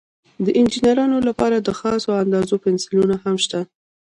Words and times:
د 0.45 0.47
انجینرانو 0.59 1.17
لپاره 1.27 1.57
د 1.59 1.69
خاصو 1.79 2.09
اندازو 2.23 2.61
پنسلونه 2.63 3.15
هم 3.23 3.35
شته. 3.43 3.59